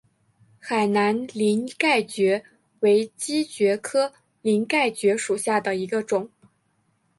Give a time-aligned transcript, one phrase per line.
[0.59, 2.43] 海南鳞盖蕨
[2.79, 6.31] 为姬蕨科鳞盖蕨属下的一个种。